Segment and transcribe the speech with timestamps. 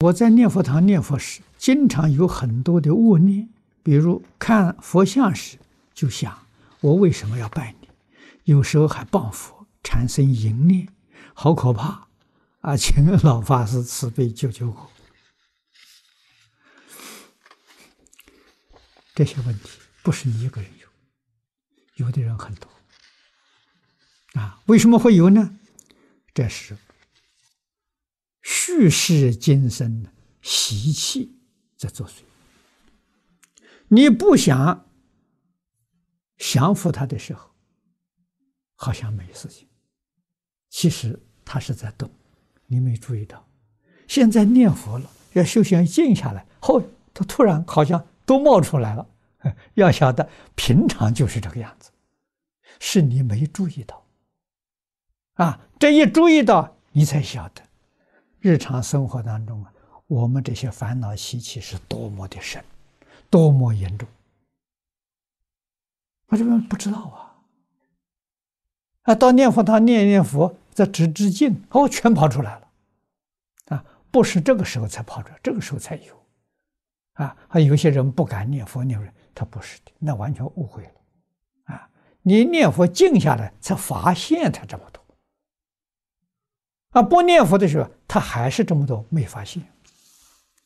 [0.00, 3.48] 我在念佛堂念佛时，经常有很多的恶念，
[3.82, 5.58] 比如看佛像时
[5.94, 6.46] 就想：
[6.80, 7.88] 我为什么要拜你？
[8.44, 10.86] 有时候还谤佛，产生淫念，
[11.32, 12.08] 好可怕！
[12.60, 14.90] 啊，请老法师慈悲救救我。
[19.14, 19.70] 这些问题
[20.02, 22.68] 不是你一个人有，有的人很多。
[24.34, 25.56] 啊，为什么会有呢？
[26.34, 26.76] 这是。
[28.76, 31.34] 叙事今生的习气
[31.78, 32.20] 在作祟。
[33.88, 34.86] 你不想
[36.36, 37.50] 降伏他的时候，
[38.74, 39.66] 好像没事情，
[40.68, 42.10] 其实他是在动，
[42.66, 43.48] 你没注意到。
[44.06, 46.82] 现在念佛了，要修行静下来，后
[47.14, 49.08] 他突然好像都冒出来了。
[49.74, 51.90] 要晓得，平常就是这个样子，
[52.78, 54.06] 是你没注意到。
[55.34, 57.65] 啊，这一注意到，你才晓得。
[58.46, 59.72] 日常生活当中啊，
[60.06, 62.62] 我们这些烦恼习气是多么的深，
[63.28, 64.08] 多么严重。
[66.28, 67.34] 我这边不知道啊，
[69.02, 72.68] 啊，到念佛堂念一念佛，在直直静，哦，全跑出来了，
[73.76, 76.14] 啊，不是这个时候才跑出来，这个时候才有，
[77.14, 81.90] 啊，还有些人不敢念佛念佛，他不是的，那完全误会了，啊，
[82.22, 85.04] 你念佛静下来，才发现他这么多。
[86.96, 89.62] 啊，不念佛的时候，他还是这么多没发现，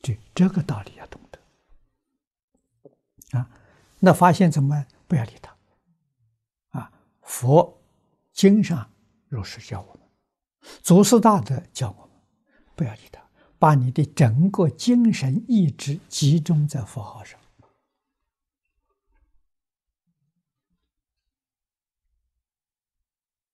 [0.00, 3.50] 这这个道理要懂得啊。
[3.98, 4.88] 那发现怎么办？
[5.06, 5.54] 不要理他
[6.70, 6.90] 啊。
[7.20, 7.78] 佛
[8.32, 8.90] 经上
[9.28, 10.00] 如是教我们，
[10.82, 12.16] 祖师大德教我们，
[12.74, 13.22] 不要理他，
[13.58, 17.38] 把你的整个精神意志集中在佛号上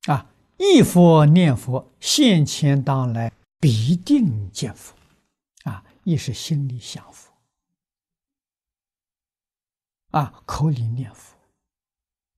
[0.06, 0.30] 啊。
[0.62, 4.94] 一佛念佛，现前当来必定见佛，
[5.64, 5.82] 啊！
[6.04, 7.32] 亦是心里想佛，
[10.10, 11.34] 啊，口里念佛，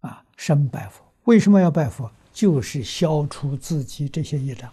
[0.03, 1.05] 啊，身拜佛。
[1.25, 2.13] 为什么要拜佛？
[2.33, 4.73] 就是消除自己这些业障。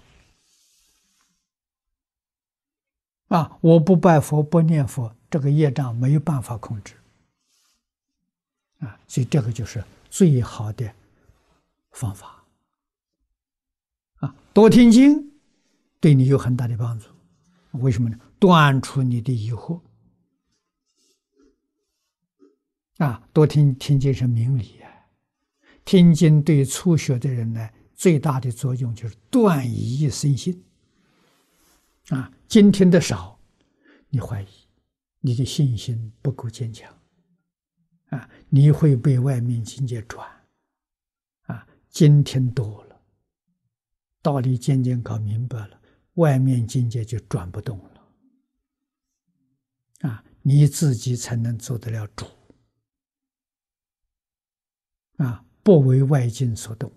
[3.29, 6.93] 啊，我不拜佛不念佛，这个业障没有办法控制。
[8.77, 10.93] 啊，所以这个就是最好的
[11.93, 12.35] 方法。
[14.59, 15.31] 多听经，
[16.01, 17.07] 对你有很大的帮助。
[17.79, 18.19] 为什么呢？
[18.37, 19.79] 断除你的疑惑。
[22.97, 24.91] 啊，多听听经是明理啊。
[25.85, 30.61] 听经对初学的人呢，最大的作用就是断疑生信。
[32.09, 33.39] 啊，经听的少，
[34.09, 34.47] 你怀疑，
[35.21, 36.93] 你的信心不够坚强。
[38.09, 40.29] 啊，你会被外面境界转。
[41.43, 42.78] 啊，经听多。
[44.29, 45.81] 道理渐渐搞明白了，
[46.13, 48.07] 外面境界就转不动了，
[50.01, 52.27] 啊，你自己才能做得了主，
[55.17, 56.93] 啊，不为外境所动，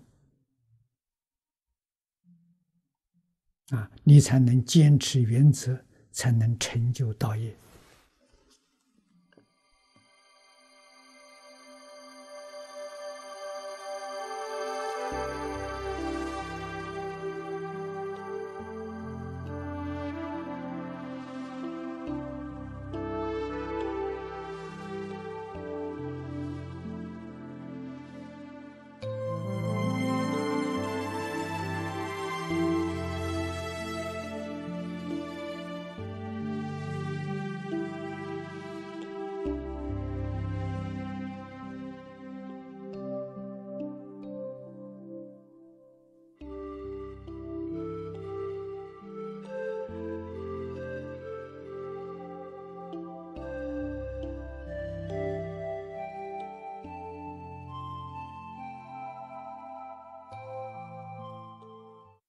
[3.69, 7.57] 啊，你才能坚持原则，才能成就道业。